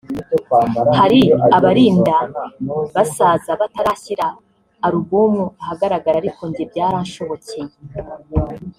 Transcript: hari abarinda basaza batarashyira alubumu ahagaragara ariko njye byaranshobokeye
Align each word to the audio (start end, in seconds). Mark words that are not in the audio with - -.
hari 0.97 1.21
abarinda 1.57 2.15
basaza 2.95 3.51
batarashyira 3.61 4.25
alubumu 4.85 5.45
ahagaragara 5.61 6.15
ariko 6.19 6.41
njye 6.49 6.63
byaranshobokeye 6.71 7.73